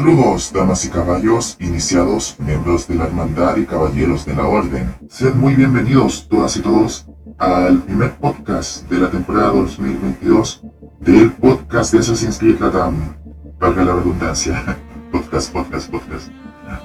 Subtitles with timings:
[0.00, 4.94] Saludos, damas y caballos, iniciados, miembros de la Hermandad y caballeros de la Orden.
[5.10, 7.04] Sean muy bienvenidos todas y todos
[7.36, 10.62] al primer podcast de la temporada 2022
[11.00, 13.14] del podcast de Assassin's Creed Latam.
[13.58, 14.78] Valga la redundancia.
[15.12, 16.28] Podcast, podcast, podcast.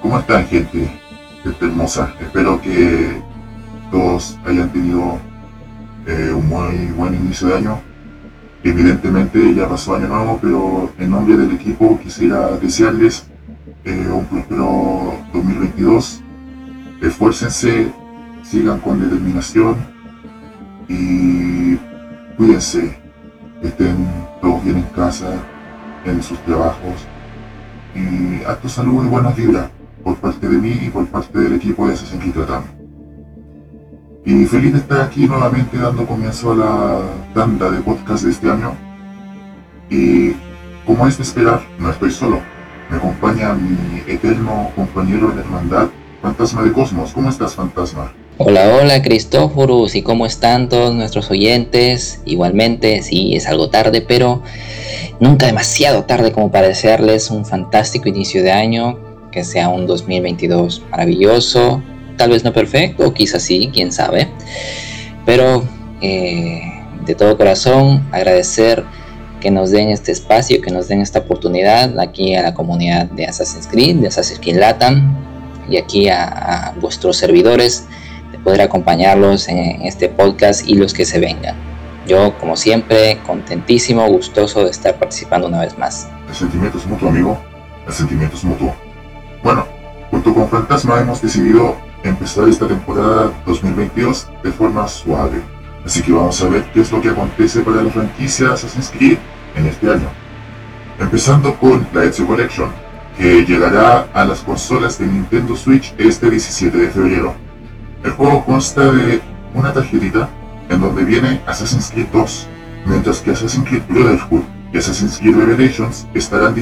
[0.02, 1.00] ¿Cómo están, gente?
[1.42, 2.12] Gente hermosa.
[2.20, 3.22] Espero que
[3.90, 5.18] todos hayan tenido
[6.06, 7.85] eh, un muy buen inicio de año
[8.62, 13.26] Evidentemente ya pasó año nuevo, pero en nombre del equipo quisiera desearles
[13.84, 16.22] eh, un próspero 2022.
[17.02, 17.92] Esfuércense,
[18.42, 19.76] sigan con determinación
[20.88, 21.76] y
[22.36, 22.98] cuídense,
[23.62, 24.08] estén
[24.40, 25.34] todos bien en casa,
[26.04, 27.06] en sus trabajos.
[27.94, 29.70] Y acto salud y buenas vibras
[30.02, 32.75] por parte de mí y por parte del equipo de Assassin's Creed
[34.26, 37.00] y feliz de estar aquí nuevamente dando comienzo a la
[37.32, 38.76] tanda de podcast de este año.
[39.88, 40.32] Y
[40.84, 42.40] como es de esperar, no estoy solo.
[42.90, 45.86] Me acompaña mi eterno compañero de hermandad,
[46.22, 47.12] Fantasma de Cosmos.
[47.12, 48.12] ¿Cómo estás, Fantasma?
[48.38, 52.20] Hola, hola Cristóforos, ¿y cómo están todos nuestros oyentes?
[52.24, 54.42] Igualmente, sí, es algo tarde, pero
[55.20, 58.98] nunca demasiado tarde como para desearles un fantástico inicio de año,
[59.30, 61.80] que sea un 2022 maravilloso,
[62.16, 64.28] tal vez no perfecto, o quizás sí, quién sabe.
[65.24, 65.64] Pero
[66.00, 66.62] eh,
[67.04, 68.84] de todo corazón agradecer
[69.40, 73.26] que nos den este espacio, que nos den esta oportunidad aquí a la comunidad de
[73.26, 75.16] Assassin's Creed, de Assassin's Creed Latam
[75.68, 77.86] y aquí a, vuestros servidores
[78.32, 81.54] de poder acompañarlos en, este podcast y los que se vengan.
[82.06, 86.08] Yo, como siempre, contentísimo, gustoso de estar participando una vez más.
[86.28, 87.38] El sentimiento es mutuo, amigo.
[87.86, 88.74] El sentimiento es mutuo.
[89.42, 89.66] Bueno,
[90.10, 91.76] junto con Fantasma hemos decidido
[92.08, 95.42] empezar esta temporada 2022 de forma suave.
[95.84, 99.18] Así que vamos a ver qué es lo que acontece para la franquicia Assassin's Creed
[99.54, 100.08] en este año.
[100.98, 102.70] Empezando con la Ezio Collection,
[103.16, 107.34] que llegará a las consolas de Nintendo Switch este 17 de febrero.
[108.04, 109.20] El juego consta de
[109.54, 110.28] una tarjetita
[110.68, 112.48] en donde viene Assassin's Creed 2,
[112.86, 114.42] mientras que Assassin's Creed Brotherhood
[114.72, 116.54] y Assassin's Creed Revelations estarán,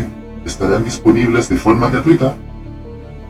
[0.44, 2.34] estarán disponibles de forma gratuita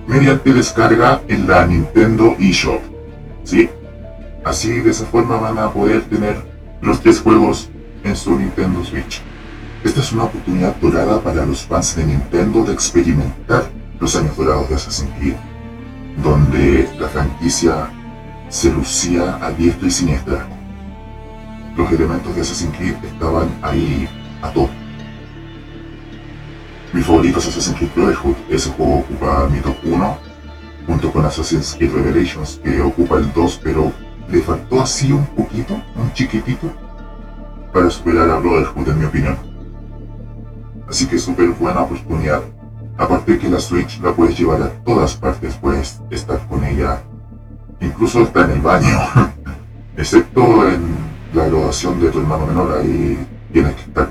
[0.06, 2.80] mediante descarga en la Nintendo eShop.
[3.44, 3.68] ¿Sí?
[4.44, 6.36] Así de esa forma van a poder tener
[6.80, 7.70] los tres juegos
[8.02, 9.22] en su Nintendo Switch.
[9.82, 13.64] Esta es una oportunidad dorada para los fans de Nintendo de experimentar
[14.00, 15.34] los años dorados de Assassin's Creed,
[16.22, 17.90] donde la franquicia
[18.48, 20.46] se lucía a diestra y siniestra.
[21.76, 24.08] Los elementos de Assassin's Creed estaban ahí
[24.42, 24.73] a tope
[26.94, 30.18] mi favorito es Assassin's Creed Brotherhood, ese juego ocupa mi top 1,
[30.86, 33.92] junto con Assassin's Creed Revelations, que ocupa el 2, pero
[34.30, 36.72] le faltó así un poquito, un chiquitito,
[37.72, 39.36] para superar a Brotherhood en mi opinión.
[40.88, 42.42] Así que súper buena oportunidad.
[42.96, 47.02] Aparte que la Switch la puedes llevar a todas partes, puedes estar con ella,
[47.80, 48.96] incluso está en el baño,
[49.96, 50.94] excepto en
[51.34, 54.10] la graduación de tu hermano menor, ahí tienes que estar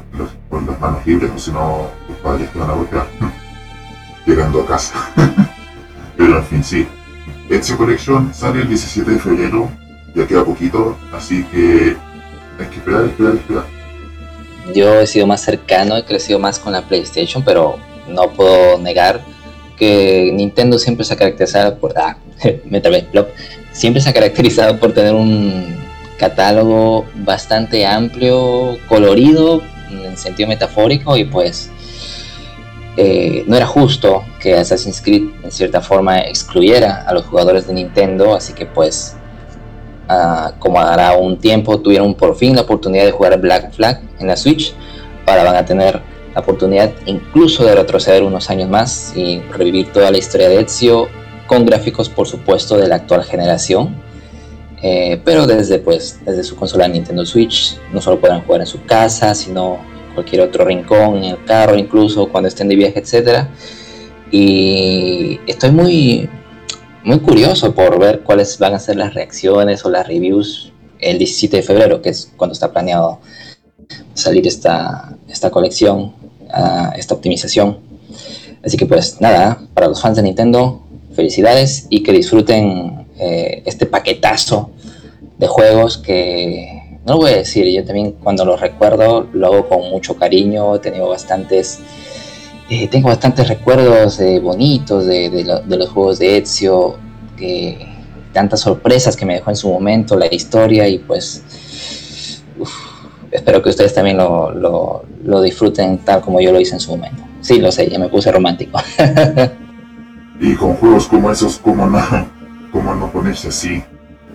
[0.49, 3.05] con las manos libres o si no tus padres te van a golpear
[4.25, 4.93] llegando a casa.
[6.17, 6.87] Pero en fin, sí.
[7.49, 9.69] Ezio Collection sale el 17 de febrero,
[10.15, 11.97] ya queda poquito, así que
[12.57, 13.65] hay que esperar, esperar, esperar.
[14.73, 17.77] Yo he sido más cercano, he crecido más con la PlayStation, pero
[18.07, 19.21] no puedo negar
[19.77, 21.93] que Nintendo siempre se ha caracterizado por...
[21.97, 22.15] Ah,
[22.69, 23.05] me trabé,
[23.73, 25.82] siempre se ha caracterizado por tener un
[26.23, 29.61] catálogo bastante amplio, colorido
[29.91, 31.69] en sentido metafórico y pues
[32.95, 37.73] eh, no era justo que Assassin's Creed en cierta forma excluyera a los jugadores de
[37.73, 39.17] Nintendo, así que pues
[40.07, 44.27] ah, como hará un tiempo tuvieron por fin la oportunidad de jugar Black Flag en
[44.27, 44.73] la Switch,
[45.25, 45.99] ahora van a tener
[46.33, 51.09] la oportunidad incluso de retroceder unos años más y revivir toda la historia de Ezio
[51.47, 54.12] con gráficos por supuesto de la actual generación
[54.85, 58.83] eh, pero desde, pues, desde su consola Nintendo Switch no solo podrán jugar en su
[58.83, 59.75] casa, sino
[60.09, 63.47] en cualquier otro rincón, en el carro, incluso cuando estén de viaje, etc.
[64.29, 66.29] Y estoy muy,
[67.05, 71.57] muy curioso por ver cuáles van a ser las reacciones o las reviews el 17
[71.57, 73.21] de febrero, que es cuando está planeado
[74.15, 76.13] salir esta, esta colección,
[76.51, 77.79] ah, esta optimización.
[78.65, 80.83] Así que pues nada, para los fans de Nintendo,
[81.13, 84.71] felicidades y que disfruten eh, este paquetazo
[85.37, 89.69] de juegos que, no lo voy a decir, yo también cuando lo recuerdo lo hago
[89.69, 91.79] con mucho cariño, he bastantes,
[92.69, 96.97] eh, tengo bastantes recuerdos bonitos de, los juegos de Ezio,
[98.31, 101.43] tantas sorpresas que me dejó en su momento la historia y pues
[103.31, 107.23] espero que ustedes también lo, lo disfruten tal como yo lo hice en su momento.
[107.41, 108.79] Sí, lo sé, ya me puse romántico.
[110.43, 111.99] y con juegos como esos, ¿cómo no,
[112.71, 113.81] cómo no ponerse así?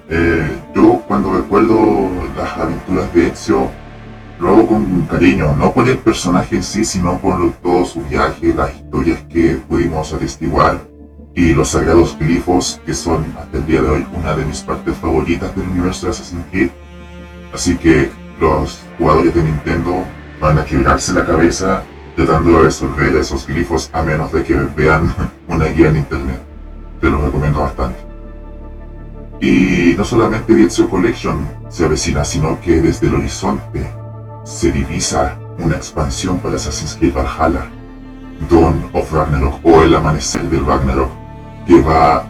[0.09, 3.69] Eh, yo cuando recuerdo las aventuras de Ezio,
[4.41, 8.55] lo hago con cariño, no por el personaje en sí, sino por todo su viaje,
[8.55, 10.81] las historias que pudimos atestiguar
[11.35, 14.97] y los sagrados glifos, que son hasta el día de hoy una de mis partes
[14.97, 16.71] favoritas del universo de Assassin's Creed.
[17.53, 18.11] Así que
[18.41, 20.05] los jugadores de Nintendo
[20.41, 21.83] van a quebrarse la cabeza
[22.19, 25.15] tratando de resolver esos glifos a menos de que vean
[25.49, 26.43] una guía en internet.
[27.01, 28.01] Te lo recomiendo bastante.
[29.41, 33.89] Y no solamente Ezio Collection se avecina, sino que desde el horizonte
[34.43, 37.71] se divisa una expansión para Assassin's Creed Valhalla,
[38.51, 41.11] Dawn of Ragnarok o el amanecer del Ragnarok,
[41.69, 42.27] que va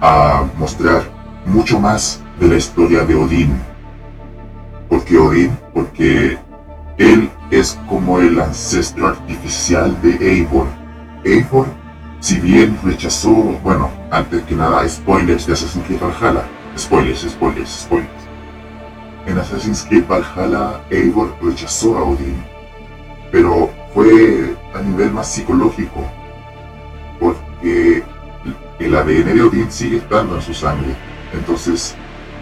[0.00, 1.02] a mostrar
[1.46, 3.60] mucho más de la historia de Odín.
[4.88, 5.58] ¿Por qué Odín?
[5.74, 6.38] Porque
[6.98, 10.66] él es como el ancestro artificial de Eivor.
[11.22, 11.66] Eivor,
[12.18, 13.30] si bien rechazó,
[13.62, 16.44] bueno, antes que nada, spoilers de Assassin's Creed Valhalla.
[16.78, 18.10] Spoilers, spoilers, spoilers.
[19.26, 22.42] En Assassin's Creed Valhalla, Eivor rechazó a Odín,
[23.30, 26.00] pero fue a nivel más psicológico,
[27.20, 28.02] porque
[28.78, 30.96] el ADN de Odín sigue estando en su sangre.
[31.34, 31.94] Entonces,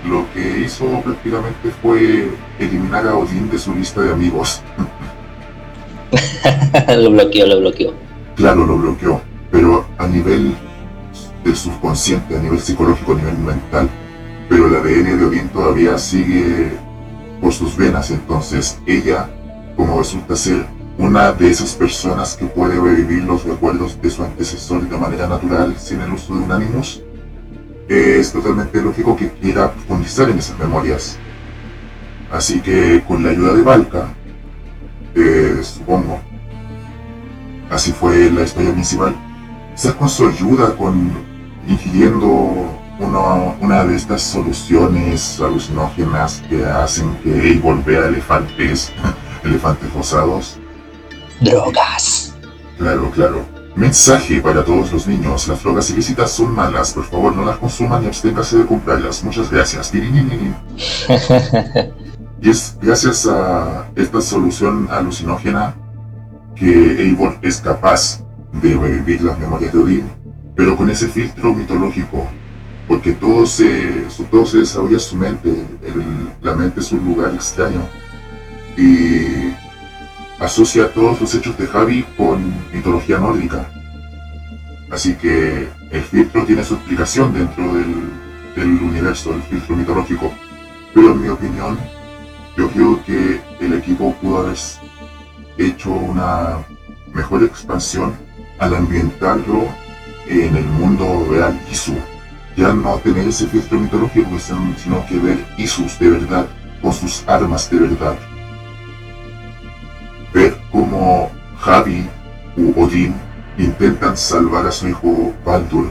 [0.04, 2.30] lo que hizo prácticamente fue
[2.60, 4.62] eliminar a Odín de su lista de amigos.
[6.96, 7.94] lo bloqueó, lo bloqueó.
[8.36, 9.20] Claro, lo bloqueó,
[9.50, 10.54] pero a nivel
[11.44, 13.88] del subconsciente, a nivel psicológico, a nivel mental.
[14.48, 16.72] Pero el ADN de Odín todavía sigue
[17.40, 19.28] por sus venas, entonces ella,
[19.76, 20.66] como resulta ser
[20.98, 25.74] una de esas personas que puede revivir los recuerdos de su antecesor de manera natural
[25.78, 27.02] sin el uso de un ánimos,
[27.88, 31.18] es totalmente lógico que quiera profundizar en esas memorias.
[32.30, 34.14] Así que con la ayuda de Valka,
[35.14, 36.20] eh, supongo,
[37.70, 39.14] así fue la historia principal,
[39.74, 41.12] quizás con su ayuda, con
[41.66, 48.92] ingiriendo una, una de estas soluciones alucinógenas que hacen que Eivor vea elefantes,
[49.44, 50.58] elefantes rosados.
[51.40, 52.34] Drogas.
[52.78, 53.44] Claro, claro.
[53.76, 55.46] Mensaje para todos los niños.
[55.48, 56.92] Las drogas ilícitas son malas.
[56.92, 59.24] Por favor, no las consuman y absténgase de comprarlas.
[59.24, 59.92] Muchas gracias.
[62.42, 65.74] Y es gracias a esta solución alucinógena
[66.56, 68.24] que Eivor es capaz
[68.62, 70.10] de revivir las memorias de Odín,
[70.56, 72.26] pero con ese filtro mitológico,
[72.88, 75.54] porque todo se, todo se desarrolla su mente,
[76.40, 77.82] la mente es un lugar extraño,
[78.76, 79.52] y
[80.38, 83.70] asocia todos los hechos de Javi con mitología nórdica.
[84.90, 87.94] Así que el filtro tiene su explicación dentro del,
[88.56, 90.32] del universo, del filtro mitológico.
[90.92, 91.78] Pero en mi opinión,
[92.56, 94.56] yo creo que el equipo pudo haber
[95.58, 96.64] hecho una
[97.12, 98.14] mejor expansión
[98.58, 99.64] al ambientarlo
[100.26, 101.94] en el mundo real Isu.
[102.56, 106.46] Ya no tener ese filtro mitológico, sino que ver Isus de verdad,
[106.82, 108.16] con sus armas de verdad.
[110.34, 112.08] Ver cómo Javi
[112.56, 113.14] u Odín
[113.58, 115.90] intentan salvar a su hijo Baldur,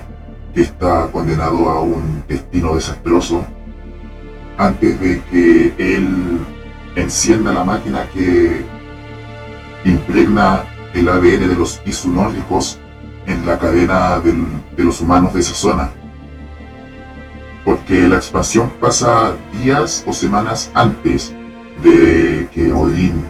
[0.54, 3.46] que está condenado a un destino desastroso,
[4.60, 6.39] antes de que él
[6.96, 8.62] encienda la máquina que
[9.86, 12.78] impregna el ADN de los Isu nórdicos
[13.25, 15.92] en la cadena de los humanos de esa zona.
[17.63, 21.34] Porque la expansión pasa días o semanas antes
[21.82, 23.24] de que Odín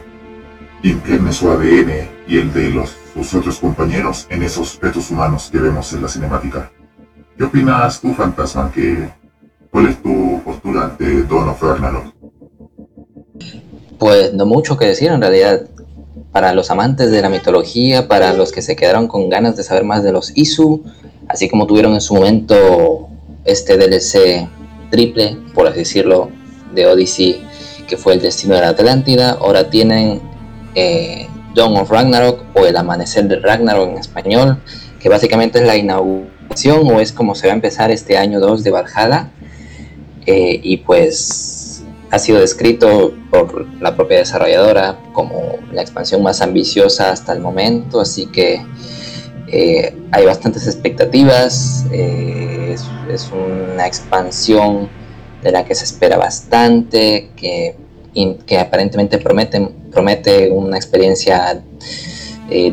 [0.81, 5.59] impregne su ADN y el de los, sus otros compañeros en esos fetos humanos que
[5.59, 6.71] vemos en la cinemática.
[7.37, 8.71] ¿Qué opinas tú, Fantasma?
[8.71, 9.18] Que,
[9.71, 12.13] ¿Cuál es tu postura ante Dawn of Ragnarok?
[13.97, 15.61] Pues no mucho que decir en realidad.
[16.31, 19.83] Para los amantes de la mitología, para los que se quedaron con ganas de saber
[19.83, 20.83] más de los Isu,
[21.27, 23.07] así como tuvieron en su momento
[23.45, 24.47] este DLC
[24.91, 26.29] triple, por así decirlo,
[26.73, 27.41] de Odyssey,
[27.87, 30.21] que fue el destino de la Atlántida, ahora tienen
[30.75, 34.57] eh, Dawn of Ragnarok o el amanecer de Ragnarok en español,
[34.99, 38.63] que básicamente es la inauguración o es como se va a empezar este año 2
[38.63, 39.31] de Valhalla.
[40.31, 41.81] Eh, y pues
[42.11, 47.99] ha sido descrito por la propia desarrolladora como la expansión más ambiciosa hasta el momento,
[47.99, 48.61] así que
[49.47, 52.75] eh, hay bastantes expectativas, eh,
[53.09, 54.87] es, una expansión
[55.41, 57.75] de la que se espera bastante, que,
[58.45, 61.59] que aparentemente promete, promete una experiencia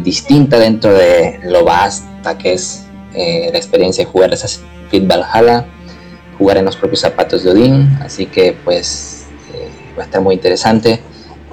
[0.02, 2.84] distinta dentro de lo vasta que es
[3.14, 5.66] la experiencia de jugar Assassin's Creed Valhalla,
[6.38, 9.26] jugar en los propios zapatos de Odín, así que pues
[9.96, 11.00] va a estar muy interesante.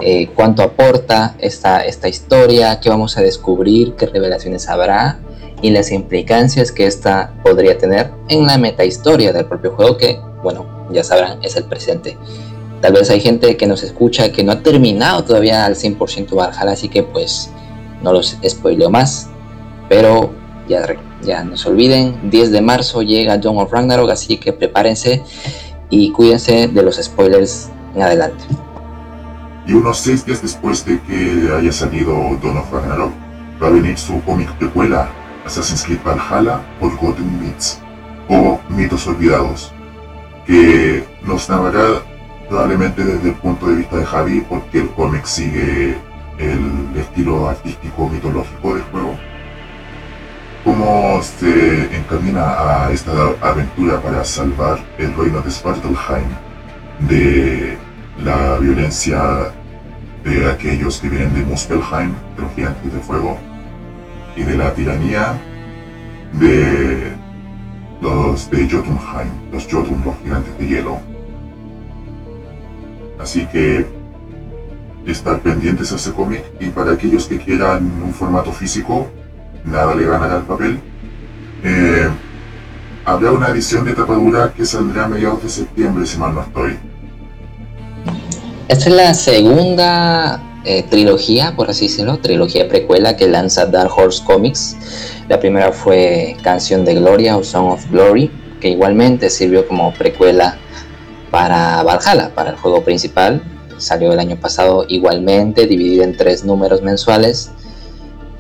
[0.02, 5.20] eh, cuánto aporta esta, esta historia, qué vamos a descubrir, qué revelaciones habrá
[5.62, 10.88] y las implicancias que esta podría tener en la metahistoria del propio juego que, bueno,
[10.92, 12.18] ya sabrán, es el presente.
[12.82, 16.72] Tal vez hay gente que nos escucha que no ha terminado todavía al 100% Valhalla,
[16.72, 17.50] así que pues
[18.02, 19.30] no los spoileo más.
[19.88, 20.34] Pero
[20.68, 20.86] ya,
[21.26, 25.24] ya no se olviden, 10 de marzo llega Dawn of Ragnarok, así que prepárense
[25.90, 28.44] y cuídense de los spoilers en adelante.
[29.66, 33.14] Y unos 6 días después de que haya salido Dawn of Ragnarok,
[33.62, 35.10] va a venir su cómic precuela,
[35.46, 37.80] Assassin's Creed Valhalla Golden Myths,
[38.30, 39.72] o Mitos Olvidados,
[40.46, 42.02] que nos narrará
[42.50, 45.98] probablemente desde el punto de vista de Javi, porque el cómic sigue
[46.40, 49.16] el estilo artístico mitológico del juego
[50.64, 56.30] cómo se encamina a esta aventura para salvar el reino de Svartalheim
[57.08, 57.78] de
[58.24, 59.52] la violencia
[60.24, 63.38] de aquellos que vienen de Muspelheim, de los gigantes de fuego,
[64.36, 65.34] y de la tiranía
[66.34, 67.14] de
[68.02, 71.00] los de Jotunheim, los Jotun, los gigantes de hielo.
[73.20, 73.86] Así que
[75.06, 79.10] estar pendientes a ese cómic y para aquellos que quieran un formato físico,
[79.66, 80.80] nada le ganará al papel.
[81.64, 82.10] Eh,
[83.06, 86.78] habrá una edición de tapadura que saldrá a mediados de septiembre, si mal no estoy.
[88.68, 94.24] Esta es la segunda eh, trilogía, por así decirlo, trilogía precuela que lanza Dark Horse
[94.24, 94.78] Comics.
[95.30, 100.58] La primera fue Canción de Gloria o Song of Glory, que igualmente sirvió como precuela
[101.32, 103.42] para Valhalla, para el juego principal.
[103.78, 107.52] Salió el año pasado igualmente, dividido en tres números mensuales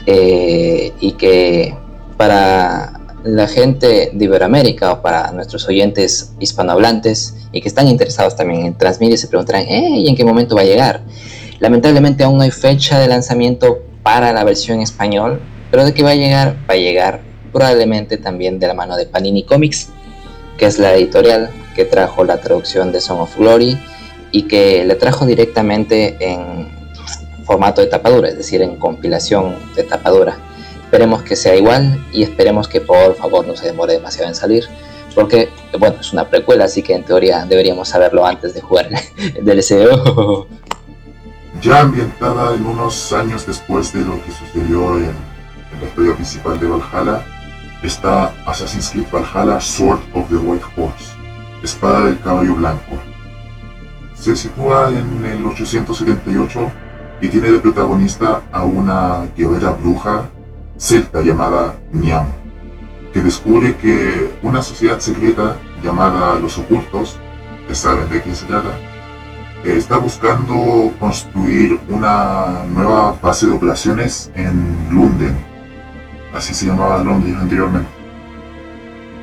[0.05, 1.75] eh, y que
[2.17, 8.65] para la gente de Iberoamérica o para nuestros oyentes hispanohablantes y que están interesados también
[8.65, 11.01] en Transmedia se preguntarán, ¿y en qué momento va a llegar?
[11.59, 15.39] Lamentablemente aún no hay fecha de lanzamiento para la versión español,
[15.71, 17.21] pero de que va a llegar, va a llegar
[17.53, 19.89] probablemente también de la mano de Panini Comics,
[20.57, 23.79] que es la editorial que trajo la traducción de Song of Glory
[24.31, 26.67] y que le trajo directamente en
[27.43, 30.37] formato de tapadura, es decir, en compilación de tapadura.
[30.83, 34.65] Esperemos que sea igual y esperemos que por favor no se demore demasiado en salir,
[35.15, 38.89] porque bueno, es una precuela, así que en teoría deberíamos saberlo antes de jugar
[39.35, 39.89] el DLC.
[41.61, 46.59] Ya ambientada en unos años después de lo que sucedió en, en la historia principal
[46.59, 47.25] de Valhalla,
[47.81, 51.13] está Assassin's Creed Valhalla Sword of the White Horse,
[51.63, 52.99] Espada del Caballo Blanco.
[54.13, 56.82] Se sitúa en el 878
[57.23, 60.29] y tiene de protagonista a una guerrera bruja
[60.77, 62.25] celta llamada Niam,
[63.13, 67.17] que descubre que una sociedad secreta llamada Los Ocultos,
[67.65, 68.77] que saben de quién se trata,
[69.63, 75.37] está buscando construir una nueva base de operaciones en Lunden,
[76.35, 77.89] así se llamaba Londres anteriormente.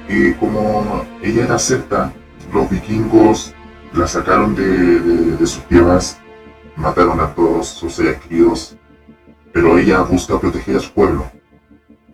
[0.08, 2.10] Y como ella era celta,
[2.50, 3.52] los vikingos
[3.92, 5.00] la sacaron de,
[5.36, 6.18] de sus tierras
[6.80, 8.76] mataron a todos sus seres queridos,
[9.52, 11.30] pero ella busca proteger a su pueblo.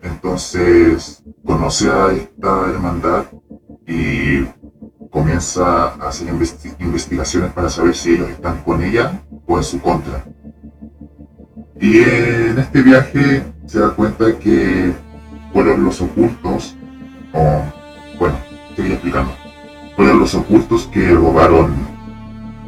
[0.01, 3.25] Entonces conoce a esta hermandad
[3.87, 4.45] y
[5.09, 6.27] comienza a hacer
[6.79, 10.25] investigaciones para saber si ellos están con ella o en su contra.
[11.79, 14.93] Y en este viaje se da cuenta que
[15.53, 16.75] fueron los ocultos,
[17.33, 17.63] o
[18.19, 18.35] bueno,
[18.69, 19.31] estoy explicando,
[19.95, 21.73] fueron los ocultos que robaron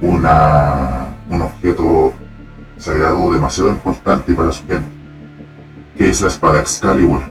[0.01, 2.13] una un objeto
[2.77, 4.89] sagrado demasiado importante para su gente,
[5.97, 7.21] que es la espada Excalibur.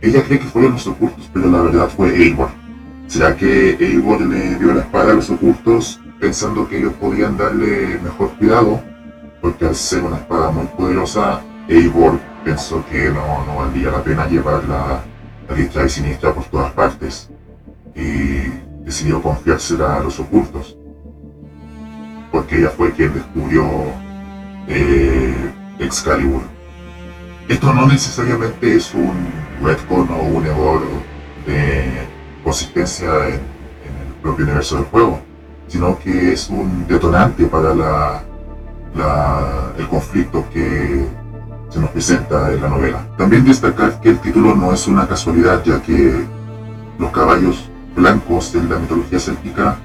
[0.00, 2.48] Ella cree que fueron los ocultos, pero la verdad fue Eivor.
[3.06, 7.98] ¿Será que Eivor le dio la espada a los ocultos pensando que ellos podían darle
[8.02, 8.80] mejor cuidado?
[9.40, 14.26] Porque al ser una espada muy poderosa, Eivor pensó que no, no valdría la pena
[14.26, 15.02] llevarla
[15.48, 17.30] a diestra y siniestra por todas partes
[17.94, 20.75] y decidió confiársela a los ocultos
[22.36, 23.64] porque ella fue quien descubrió
[24.68, 25.34] eh,
[25.78, 26.42] Excalibur.
[27.48, 29.14] Esto no necesariamente es un
[29.62, 30.82] retcon o un error
[31.46, 31.86] de
[32.44, 35.18] consistencia en, el propio universo del juego,
[35.66, 38.22] sino que es un detonante para la,
[39.78, 41.06] el conflicto que
[41.70, 43.08] se nos presenta en la novela.
[43.16, 46.22] También destacar que el título no es una casualidad, ya que
[46.98, 49.78] los caballos blancos de la mitología céltica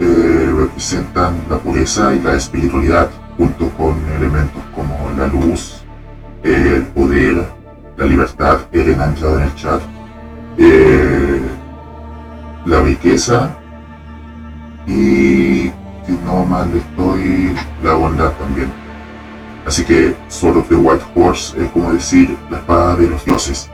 [0.00, 0.47] eh,
[0.78, 5.82] representan la pureza y la espiritualidad, junto con elementos como la luz,
[6.44, 7.48] el poder,
[7.96, 9.80] la libertad, Eren ha entrado en el chat,
[10.56, 11.40] eh,
[12.64, 13.50] la riqueza
[14.86, 15.72] y
[16.06, 18.70] si no mal estoy, la bondad también.
[19.66, 23.68] Así que Sword of the White Horse es como decir la espada de los dioses.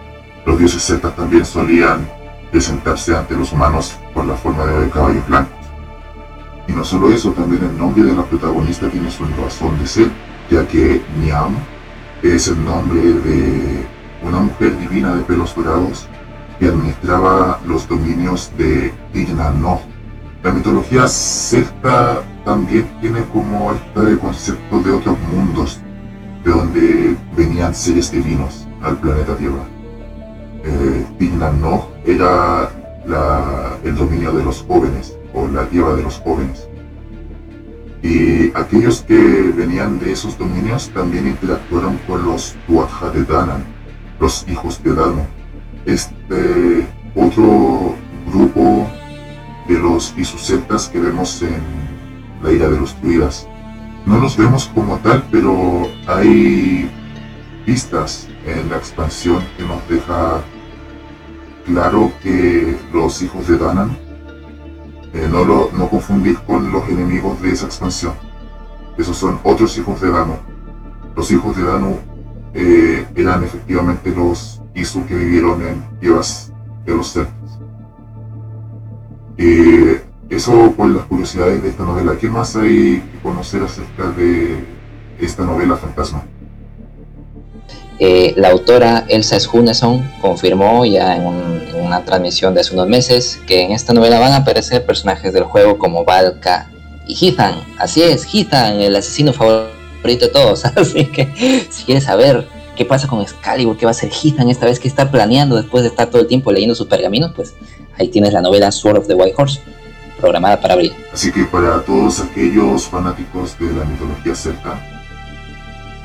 [0.47, 2.09] Los dioses celtas también solían
[2.51, 5.64] presentarse ante los humanos por la forma de caballos blancos.
[6.67, 10.11] Y no solo eso, también el nombre de la protagonista tiene su razón de ser,
[10.51, 11.55] ya que Niam
[12.23, 13.87] es el nombre de
[14.23, 16.07] una mujer divina de pelos dorados
[16.59, 18.93] que administraba los dominios de
[19.61, 19.81] No.
[20.43, 25.81] La mitología celta también tiene como este concepto de otros mundos,
[26.45, 29.65] de donde venían seres divinos al planeta Tierra.
[30.65, 31.07] Eh,
[31.61, 32.71] No era
[33.85, 36.69] el dominio de los jóvenes, o la tierra de los jóvenes.
[38.03, 39.17] Y aquellos que
[39.57, 43.65] venían de esos dominios también interactuaron con los Tuatha de Danan,
[44.21, 45.27] los hijos de Dano.
[45.87, 47.95] Este otro
[48.31, 48.87] grupo
[49.69, 51.63] de los isusetas que vemos en
[52.43, 53.49] la ira de los druidas.
[54.07, 56.91] No los vemos como tal, pero hay
[57.65, 60.43] pistas en la expansión que nos deja
[61.65, 64.04] claro que los hijos de Danan
[65.15, 68.15] eh, no, lo, no confundir con los enemigos de esa expansión.
[68.99, 70.39] Esos son otros hijos de Dano.
[71.15, 71.99] Los hijos de Dano
[72.53, 76.53] eh, eran efectivamente los Isu que vivieron en tierras
[76.85, 77.61] de los Celtas.
[79.39, 82.17] Eh, eso por las curiosidades de esta novela.
[82.21, 84.65] ¿Qué más hay que conocer acerca de
[85.21, 86.25] esta novela fantasma?
[88.37, 93.73] La autora Elsa Schuneson confirmó ya en, una transmisión de hace unos meses que en
[93.73, 96.71] esta novela van a aparecer personajes del juego como Valka
[97.07, 97.55] y Ethan.
[97.79, 100.65] Así es, Ethan, el asesino favorito de todos.
[100.77, 104.67] Así que si quieres saber qué pasa con Excalibur, qué va a hacer Ethan esta
[104.67, 107.55] vez que está planeando después de estar todo el tiempo leyendo sus pergaminos, pues
[107.99, 109.61] ahí tienes la novela Sword of the White Horse,
[110.21, 110.95] programada para abril.
[111.13, 114.79] Así que para todos aquellos fanáticos de la mitología celta,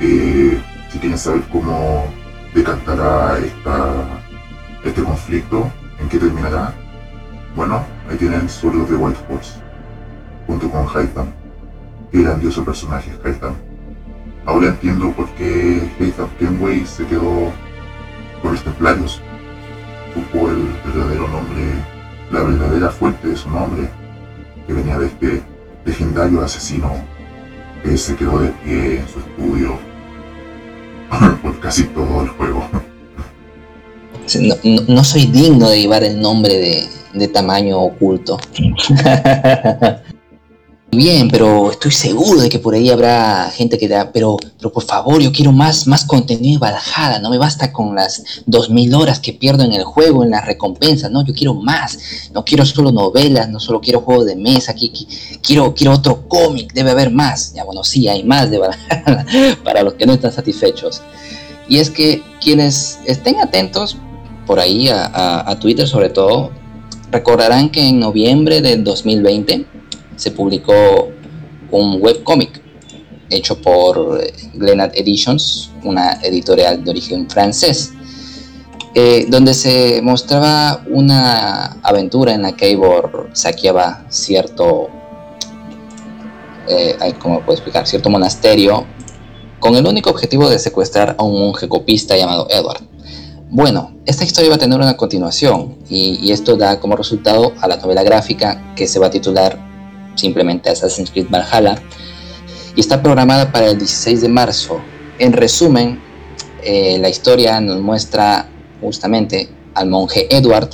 [0.00, 2.06] eh, si quieren saber cómo
[2.54, 3.38] decantará
[4.84, 6.74] este conflicto, en qué terminará,
[7.54, 9.60] bueno, ahí tienen Sword de White Horse,
[10.46, 11.26] junto con Haitham.
[12.12, 13.54] Qué grandioso personaje Haitham.
[14.46, 17.52] Ahora entiendo por qué Haitham Kenway se quedó
[18.42, 19.20] con los templarios.
[20.14, 21.62] Supo el verdadero nombre,
[22.32, 23.88] la verdadera fuente de su nombre,
[24.66, 25.42] que venía de este
[25.84, 26.92] legendario asesino
[27.82, 29.78] que se quedó de pie en su estudio
[31.42, 32.68] por casi todo el juego.
[34.88, 38.38] No, soy digno de llevar el nombre de, de tamaño oculto.
[40.92, 44.82] Bien, pero estoy seguro de que por ahí habrá gente que da, pero, pero por
[44.82, 49.20] favor, yo quiero más, más contenido de Valhalla, no me basta con las 2000 horas
[49.20, 51.96] que pierdo en el juego, en las recompensas, no, yo quiero más,
[52.34, 55.06] no quiero solo novelas, no solo quiero juegos de mesa, aquí,
[55.40, 59.26] quiero, quiero otro cómic, debe haber más, ya bueno, sí, hay más de Valhalla,
[59.64, 61.02] para los que no están satisfechos.
[61.68, 63.96] Y es que quienes estén atentos
[64.50, 66.50] por ahí a, Twitter sobre todo,
[67.12, 69.64] recordarán que en noviembre del 2020,
[70.16, 71.08] se publicó
[71.70, 72.60] un webcómic
[73.30, 74.20] hecho por
[74.54, 77.92] Glenad Editions, una editorial de origen francés,
[78.96, 84.88] eh, donde se mostraba una aventura en la que Eivor saqueaba cierto,
[86.66, 87.86] eh, ¿cómo explicar?
[87.86, 88.84] Cierto monasterio
[89.60, 92.89] con el único objetivo de secuestrar a un monje copista llamado Edward.
[93.52, 97.78] Bueno, esta historia va a tener una continuación y, esto da como resultado a la
[97.78, 99.58] novela gráfica que se va a titular
[100.14, 101.74] simplemente Assassin's Creed Valhalla,
[102.76, 104.80] y está programada para el 16 de marzo.
[105.18, 106.00] En resumen,
[106.62, 108.48] eh, la historia nos muestra
[108.80, 110.70] justamente al monje Edward,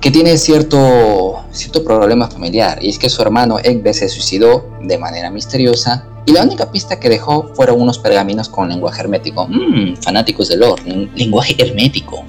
[0.00, 4.96] que tiene cierto, cierto problema familiar, y es que su hermano Egbe se suicidó de
[4.96, 9.46] manera misteriosa, y la única pista que dejó fueron unos pergaminos con lenguaje hermético.
[9.48, 10.82] Mmm, fanáticos del lore,
[11.14, 12.24] lenguaje hermético.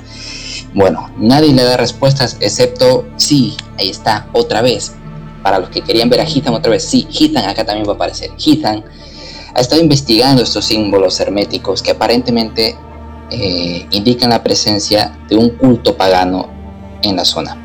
[0.74, 4.94] Bueno, nadie le da respuestas excepto, sí, ahí está, otra vez,
[5.44, 7.96] para los que querían ver a Hitan otra vez, sí, Hitan acá también va a
[7.96, 8.32] aparecer.
[8.38, 8.84] Hitan
[9.54, 12.76] ha estado investigando estos símbolos herméticos que aparentemente
[13.30, 16.50] eh, indican la presencia de un culto pagano
[17.02, 17.61] en la zona.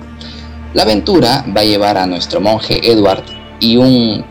[0.77, 3.25] La aventura va a llevar a nuestro monje Edward
[3.61, 4.23] y un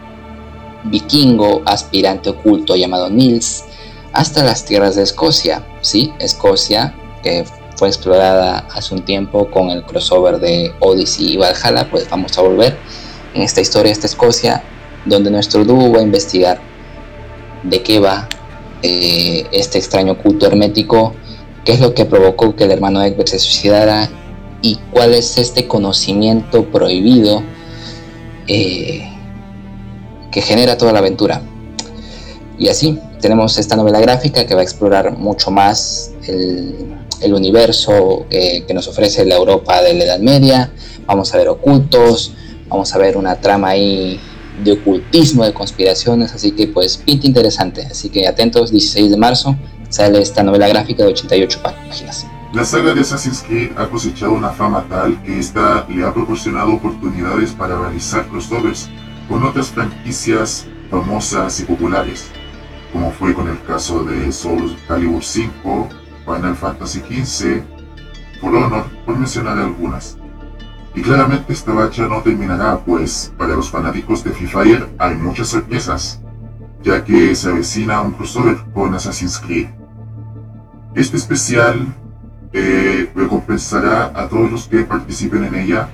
[0.84, 3.64] vikingo aspirante oculto llamado Nils
[4.14, 5.66] hasta las tierras de Escocia.
[5.82, 7.46] Sí, Escocia, que
[7.78, 12.44] fue explorada hace un tiempo con el crossover de Odyssey y Valhalla, pues vamos a
[12.44, 12.78] volver
[13.34, 14.62] en esta historia, esta Escocia,
[15.04, 16.62] donde nuestro dúo va a investigar
[17.64, 18.30] de qué va
[18.84, 21.16] eh, este extraño culto hermético,
[21.64, 24.12] qué es lo que provocó que el hermano Egbert se suicidara
[24.66, 27.44] y cuál es este conocimiento prohibido
[28.48, 29.08] eh,
[30.32, 31.44] que genera toda la aventura.
[32.58, 38.64] Y así tenemos esta novela gráfica que va a explorar mucho más el, universo que,
[38.68, 40.72] que, nos ofrece la Europa de la Edad Media.
[41.06, 42.34] Vamos a ver ocultos,
[42.68, 44.20] vamos a ver una trama ahí
[44.64, 47.86] de ocultismo, de conspiraciones, así que pues pinta interesante.
[47.86, 49.56] Así que atentos, 16 de marzo
[49.90, 52.26] sale esta novela gráfica de 88 páginas.
[52.56, 56.76] La saga de Assassin's Creed ha cosechado una fama tal que esta le ha proporcionado
[56.76, 58.90] oportunidades para realizar crossovers
[59.28, 62.32] con otras franquicias famosas y populares,
[62.94, 65.90] como fue con el caso de Soul Calibur 5,
[66.24, 67.62] Final Fantasy XV,
[68.40, 70.18] For Honor, por mencionar algunas.
[70.96, 76.22] Y claramente esta bacha no terminará, pues para los fanáticos de Free hay muchas sorpresas,
[76.82, 79.68] ya que se avecina un crossover con Assassin's Creed.
[80.96, 81.94] Este especial
[82.58, 85.90] eh, recompensará a todos los que participen en ella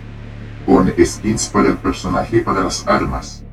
[0.63, 3.43] con skins para el personaje y para las armas.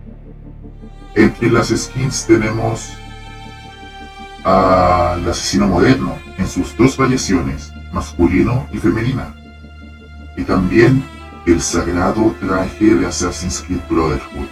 [1.14, 2.92] Entre las skins tenemos
[4.44, 9.34] al asesino moderno en sus dos variaciones, masculino y femenina.
[10.36, 11.02] Y también
[11.46, 14.48] el sagrado traje de Assassin's Creed Brotherhood.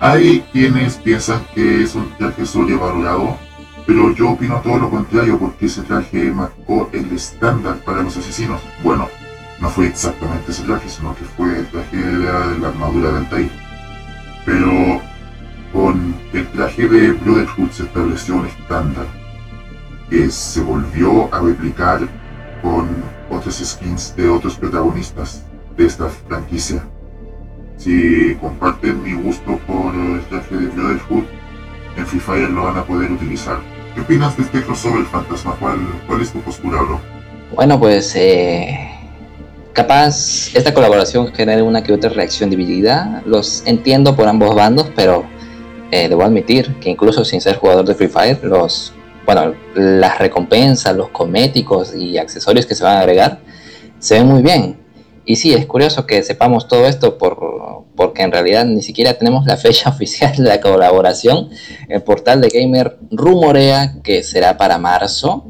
[0.00, 3.36] Hay quienes piensan que es un traje sobrevalorado
[3.86, 8.60] pero yo opino todo lo contrario porque ese traje marcó el estándar para los asesinos.
[8.82, 9.08] Bueno,
[9.60, 13.50] no fue exactamente ese traje, sino que fue el traje de la, armadura del Tai.
[14.46, 15.00] Pero
[15.72, 19.06] con el traje de Brotherhood se estableció un estándar
[20.08, 22.00] que se volvió a replicar
[22.62, 22.88] con
[23.30, 25.44] otras skins de otros protagonistas
[25.76, 26.82] de esta franquicia.
[27.76, 31.24] Si comparten mi gusto por el traje de Brotherhood,
[31.96, 33.73] en Free Fire lo van a poder utilizar.
[33.94, 35.56] ¿Qué opinas de este crossover fantasma?
[35.60, 36.78] ¿Cuál, es tu postura?
[37.54, 38.90] Bueno, pues eh,
[39.72, 43.22] capaz esta colaboración genere una que otra reacción dividida.
[43.24, 45.24] Los entiendo por ambos bandos, pero
[45.92, 48.92] eh, debo admitir que incluso sin ser jugador de Free Fire, los,
[49.24, 53.38] bueno, las recompensas, los cosméticos y accesorios que se van a agregar
[54.00, 54.83] se ven muy bien.
[55.26, 59.46] Y sí, es curioso que sepamos todo esto por, porque en realidad ni siquiera tenemos
[59.46, 61.50] la fecha oficial de la colaboración.
[61.88, 65.46] El portal de Gamer rumorea que será para marzo.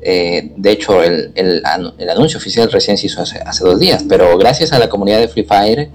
[0.00, 4.78] Eh, de hecho, el, anuncio oficial recién se hizo hace, dos días, pero gracias a
[4.78, 5.90] la comunidad de Free Fire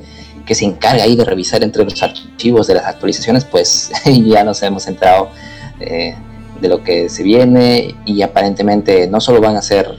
[0.46, 4.62] que se encarga ahí de revisar entre los archivos de las actualizaciones, pues ya nos
[4.62, 5.30] hemos enterado
[5.80, 6.16] eh,
[6.60, 9.89] de lo que se viene y aparentemente no solo van a ser...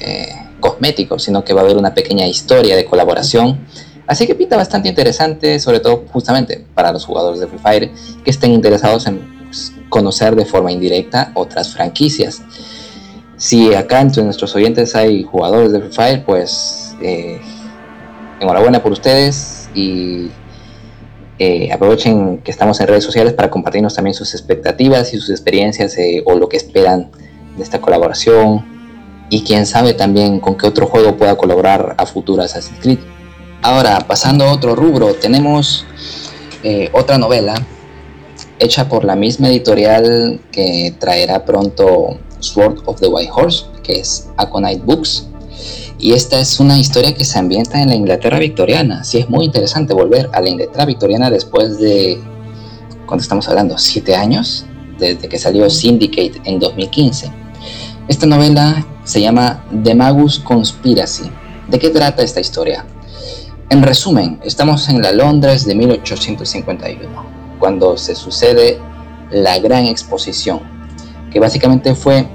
[0.00, 3.58] Eh, cosméticos, sino que va a haber una pequeña historia de colaboración.
[4.06, 7.90] Así que pinta bastante interesante, sobre todo justamente para los jugadores de Free Fire
[8.24, 12.42] que estén interesados en pues, conocer de forma indirecta otras franquicias.
[13.36, 17.40] Si acá entre nuestros oyentes hay jugadores de Free Fire, pues eh,
[18.40, 20.30] enhorabuena por ustedes y
[21.38, 25.98] eh, aprovechen que estamos en redes sociales para compartirnos también sus expectativas y sus experiencias
[25.98, 27.10] eh, o lo que esperan
[27.56, 28.75] de esta colaboración
[29.30, 32.98] y quién sabe también con qué otro juego pueda colaborar a futuro Assassin's Creed.
[33.62, 35.84] Ahora, pasando a otro rubro, tenemos
[36.62, 37.54] eh, otra novela
[38.58, 44.28] hecha por la misma editorial que traerá pronto Sword of the White Horse, que es
[44.36, 45.26] Aconite Books.
[45.98, 49.02] Y esta es una historia que se ambienta en la Inglaterra victoriana.
[49.02, 52.18] Sí, es muy interesante volver a la Inglaterra victoriana después de,
[53.06, 53.78] ¿cuánto estamos hablando?
[53.78, 54.66] ¿Siete años?
[54.98, 57.30] Desde que salió Syndicate en 2015.
[58.08, 61.30] Esta novela se llama The Magus Conspiracy.
[61.68, 62.84] ¿De qué trata esta historia?
[63.70, 67.08] En resumen, estamos en la Londres de 1851,
[67.60, 68.78] cuando se sucede
[69.30, 70.60] la Gran Exposición,
[71.30, 72.26] que básicamente fue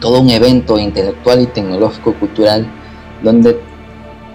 [0.00, 2.72] todo un evento intelectual y tecnológico cultural
[3.24, 3.60] donde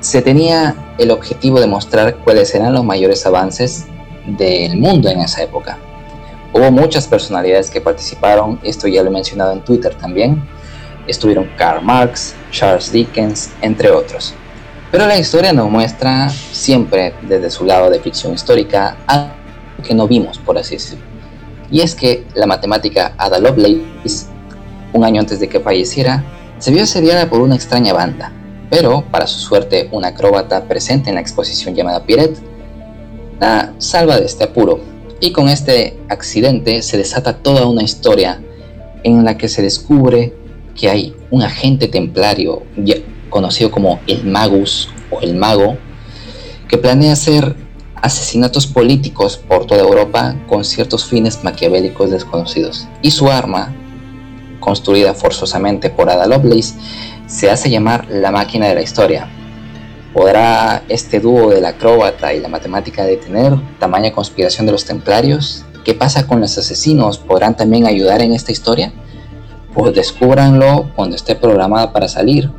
[0.02, 3.86] se tenía el objetivo de mostrar cuáles eran los mayores avances
[4.28, 5.78] del mundo en esa época.
[6.52, 10.44] Hubo muchas personalidades que participaron, esto ya lo he mencionado en Twitter también,
[11.08, 14.34] estuvieron Karl Marx, Charles Dickens, entre otros.
[14.92, 19.34] Pero la historia nos muestra siempre desde su lado de ficción histórica algo
[19.86, 21.04] que no vimos, por así decirlo.
[21.70, 24.28] Y es que la matemática Ada Lovelace,
[24.94, 26.24] un año antes de que falleciera,
[26.60, 28.32] se vio asediada por una extraña banda,
[28.70, 32.40] pero para su suerte una acróbata presente en la exposición llamada Pierrette
[33.40, 34.80] la salva de este apuro.
[35.20, 38.42] Y con este accidente se desata toda una historia
[39.04, 40.34] en la que se descubre
[40.76, 42.64] que hay un agente templario
[43.30, 45.78] conocido como el Magus o el Mago
[46.68, 47.56] que planea hacer
[47.96, 52.88] asesinatos políticos por toda Europa con ciertos fines maquiavélicos desconocidos.
[53.02, 53.74] Y su arma,
[54.60, 56.76] construida forzosamente por Ada Lovelace,
[57.28, 59.28] se hace llamar la máquina de la historia.
[60.14, 65.66] ¿Podrá este dúo del acróbata y la matemática detener tamaña conspiración de los templarios?
[65.84, 67.18] ¿Qué pasa con los asesinos?
[67.18, 68.94] ¿Podrán también ayudar en esta historia?
[69.76, 72.50] Pues descúbranlo cuando esté programada para salir.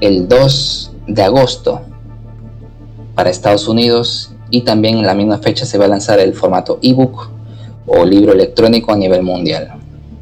[0.00, 1.82] El 2 de agosto
[3.14, 6.78] para Estados Unidos y también en la misma fecha se va a lanzar el formato
[6.82, 7.30] ebook
[7.86, 9.74] o libro electrónico a nivel mundial.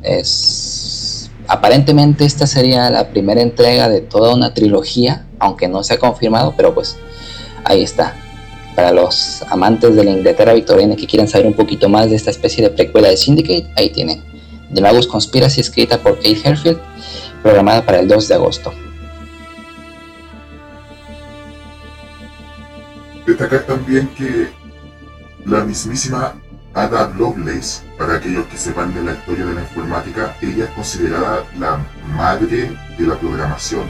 [0.03, 5.99] Es aparentemente esta sería la primera entrega de toda una trilogía aunque no se ha
[5.99, 6.97] confirmado, pero pues
[7.65, 8.17] ahí está.
[8.77, 12.31] Para los amantes de la Inglaterra victoriana que quieran saber un poquito más de esta
[12.31, 14.30] especie de precuela de Syndicate, ahí tienen.
[14.75, 16.81] The Magus Conspiracy, escrita por Kate Herfield,
[17.43, 18.73] programada para el 2 de agosto.
[23.27, 24.49] Destacar también que
[25.45, 26.35] la mismísima
[26.75, 31.45] Ada Lovelace, para aquellos que sepan de la historia de la informática, ella es considerada
[31.59, 31.85] la
[32.17, 33.87] madre de la programación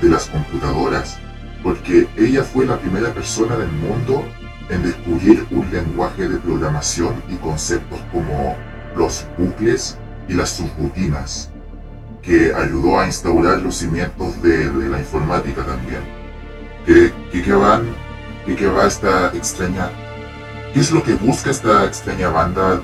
[0.00, 1.18] de las computadoras,
[1.62, 4.24] porque ella fue la primera persona del mundo
[4.68, 8.56] en descubrir un lenguaje de programación y conceptos como
[8.96, 11.50] los bucles y las subrutinas,
[12.22, 16.02] que ayudó a instaurar los cimientos de, la informática también.
[16.86, 17.94] ¿Qué, qué, van,
[18.46, 19.90] qué, va esta extraña?
[20.72, 22.80] ¿Qué es lo que busca esta extraña banda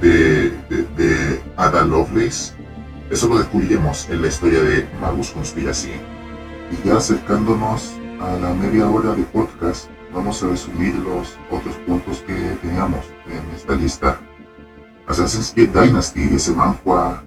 [0.00, 2.54] de, de, de Ada Lovelace?
[3.10, 5.92] Eso lo descubriremos en la historia de Magus Conspiracy.
[6.72, 12.18] Y ya acercándonos a la media hora de podcast, vamos a resumir los otros puntos
[12.26, 14.20] que teníamos en esta lista.
[15.08, 17.22] Assassin's Creed Dynasty, ese manhua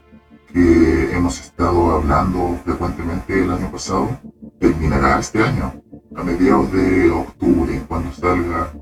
[0.52, 4.10] que hemos estado hablando frecuentemente el año pasado,
[4.60, 5.74] terminará este año,
[6.15, 8.74] a mediados de octubre, cuando salga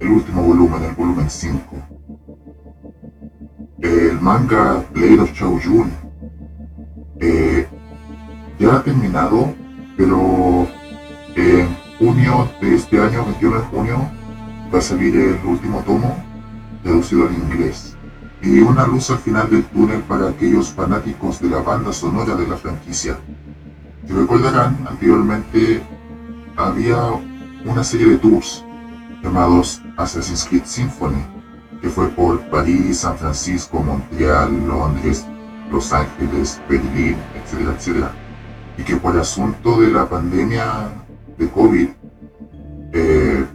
[0.00, 1.76] el último volumen, el volumen 5.
[3.80, 5.90] El manga Blade of Jun
[7.20, 7.66] eh,
[8.58, 9.54] ya ha terminado,
[9.96, 10.66] pero
[11.36, 14.10] en junio de este año, 21 de junio,
[14.72, 16.14] va a salir el último tomo
[16.82, 17.91] traducido al inglés.
[18.42, 22.46] Y una luz al final del túnel para aquellos fanáticos de la banda sonora de
[22.48, 23.16] la franquicia.
[24.06, 25.82] Si recordarán, anteriormente
[26.56, 26.98] había
[27.64, 28.64] una serie de tours
[29.22, 31.24] llamados Assassin's Creed Symphony,
[31.80, 35.24] que fue por París, San Francisco, Montreal, Londres,
[35.70, 38.12] los Ángeles, Berlín, etcétera, etcétera.
[38.76, 40.90] Y que por asunto de la pandemia
[41.38, 41.88] de COVID
[42.92, 43.46] eh,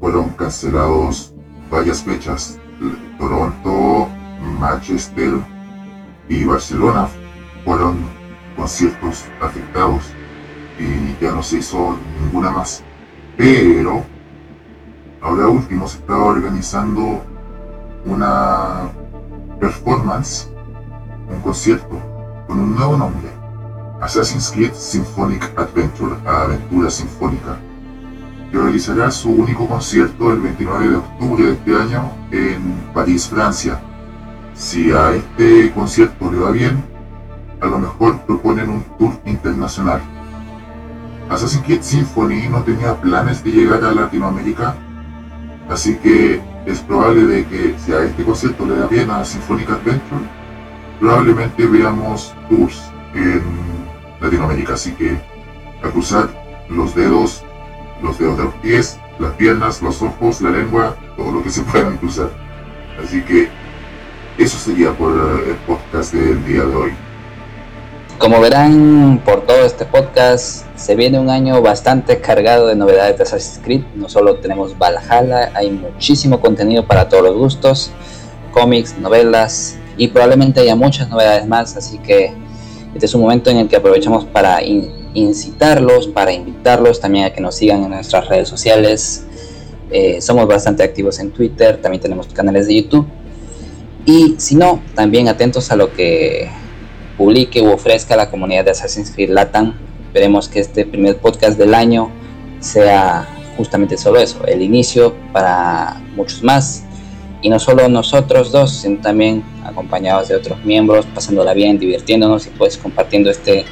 [0.00, 1.34] fueron cancelados
[1.70, 2.58] varias fechas.
[3.18, 4.08] Toronto,
[4.58, 5.34] Manchester
[6.28, 7.08] y Barcelona
[7.64, 7.98] fueron
[8.56, 10.02] conciertos afectados
[10.78, 12.82] y ya no se hizo ninguna más.
[13.36, 14.04] Pero
[15.20, 17.22] ahora último se estaba organizando
[18.04, 18.90] una
[19.60, 20.48] performance
[21.30, 22.00] un concierto
[22.46, 23.28] con un nuevo nombre,
[24.00, 27.58] Assassin's Creed Symphonic Adventure, Aventura Sinfónica,
[28.50, 33.80] que realizará su único concierto el 29 de octubre de este año en París, Francia.
[34.58, 36.82] Si a este concierto le va bien,
[37.60, 40.00] a lo mejor proponen un tour internacional.
[41.30, 44.74] Assassin's Creed Symphony no tenía planes de llegar a Latinoamérica,
[45.70, 49.70] así que es probable de que si a este concierto le da bien a Symphonic
[49.70, 50.24] Adventure,
[50.98, 53.40] probablemente veamos tours en
[54.20, 54.74] Latinoamérica.
[54.74, 55.20] Así que
[55.84, 56.28] a cruzar
[56.68, 57.44] los dedos,
[58.02, 61.62] los dedos de los pies, las piernas, los ojos, la lengua, todo lo que se
[61.62, 62.30] puedan cruzar.
[63.00, 63.48] Así que
[64.38, 65.12] eso sería por
[65.46, 66.92] el podcast del día de hoy.
[68.18, 73.22] Como verán por todo este podcast, se viene un año bastante cargado de novedades de
[73.22, 73.82] Assassin's Creed.
[73.94, 77.92] No solo tenemos Valhalla, hay muchísimo contenido para todos los gustos,
[78.52, 82.32] cómics, novelas, y probablemente haya muchas novedades más, así que
[82.94, 84.62] este es un momento en el que aprovechamos para
[85.14, 89.24] incitarlos, para invitarlos también a que nos sigan en nuestras redes sociales.
[89.90, 93.06] Eh, somos bastante activos en Twitter, también tenemos canales de YouTube.
[94.08, 96.48] Y si no, también atentos a lo que
[97.18, 99.74] publique u ofrezca la comunidad de Assassin's Creed Latam.
[100.06, 102.10] Esperemos que este primer podcast del año
[102.58, 106.84] sea justamente solo eso, el inicio para muchos más
[107.42, 112.48] y no solo nosotros dos, sino también acompañados de otros miembros, pasándola bien, divirtiéndonos y
[112.48, 113.66] pues compartiendo este,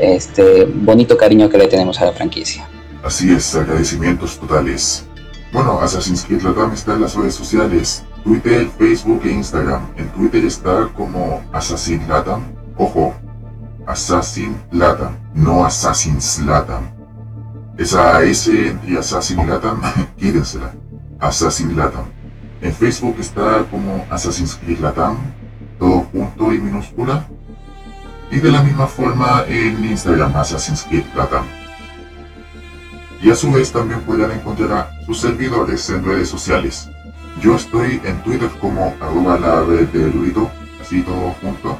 [0.00, 2.66] este bonito cariño que le tenemos a la franquicia.
[3.04, 5.04] Así es, agradecimientos totales.
[5.52, 9.82] Bueno, Assassin's Creed Latam está en las redes sociales, Twitter, Facebook e Instagram.
[9.96, 12.42] En Twitter está como Assassin Latam.
[12.76, 13.14] Ojo,
[13.86, 16.90] Assassin Latam, no Assassin's Latam.
[17.78, 19.80] Esa S entre Assassin y Latam,
[20.18, 20.74] quídensela.
[21.20, 22.06] Assassin Latam.
[22.60, 25.18] En Facebook está como Assassin's Creed Latam,
[25.78, 27.28] todo junto y minúscula.
[28.32, 31.44] Y de la misma forma en Instagram, Assassin's Creed Latam.
[33.22, 36.90] y a su vez también podrán encontrar a sus servidores en redes sociales.
[37.40, 41.78] Yo estoy en Twitter como arroba la red de erudito, así todo junto,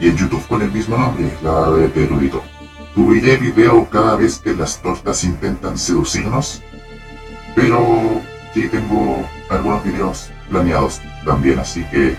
[0.00, 2.42] y en YouTube con el mismo nombre, la red de erudito.
[2.94, 6.62] Subiré video cada vez que las tortas intentan seducirnos,
[7.54, 8.20] pero
[8.54, 12.16] sí tengo algunos videos planeados también, así que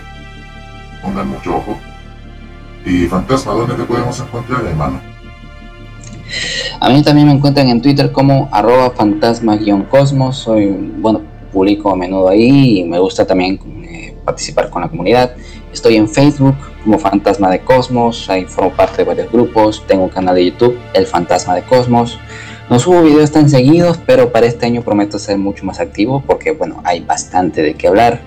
[1.02, 1.78] pongan mucho ojo.
[2.84, 5.00] Y Fantasma, ¿dónde te podemos encontrar, hermano?
[6.80, 10.36] A mí también me encuentran en Twitter como arroba fantasma-cosmos.
[10.36, 15.34] Soy, bueno, publico a menudo ahí y me gusta también eh, participar con la comunidad.
[15.72, 20.10] Estoy en Facebook como Fantasma de Cosmos, ahí formo parte de varios grupos, tengo un
[20.10, 22.18] canal de YouTube, El Fantasma de Cosmos.
[22.70, 26.52] No subo videos tan seguidos, pero para este año prometo ser mucho más activo porque,
[26.52, 28.20] bueno, hay bastante de qué hablar.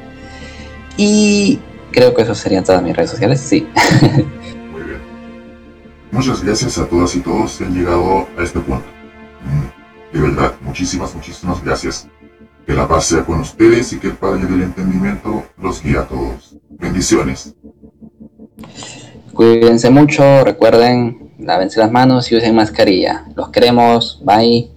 [0.98, 1.60] Y
[1.92, 3.68] creo que eso serían todas mis redes sociales, sí.
[4.72, 5.00] Muy bien.
[6.12, 8.84] Muchas gracias a todas y todos que han llegado a este punto.
[9.46, 12.08] Mm, de verdad, muchísimas, muchísimas gracias.
[12.66, 16.08] Que la paz sea con ustedes y que el Padre del Entendimiento los guíe a
[16.08, 16.56] todos.
[16.70, 17.54] Bendiciones.
[19.34, 23.26] Cuídense mucho, recuerden, lávense las manos y usen mascarilla.
[23.36, 24.73] Los queremos, bye.